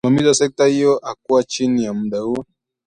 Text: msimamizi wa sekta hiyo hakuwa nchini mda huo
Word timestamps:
msimamizi 0.05 0.27
wa 0.27 0.33
sekta 0.33 0.65
hiyo 0.65 0.99
hakuwa 1.03 1.41
nchini 1.41 1.91
mda 1.91 2.19
huo 2.19 2.45